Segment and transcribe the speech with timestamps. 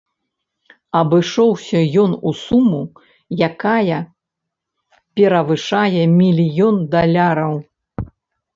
[0.99, 2.79] Абышоўся ён у суму,
[3.49, 3.99] якае
[5.21, 7.53] перавышае мільён даляраў.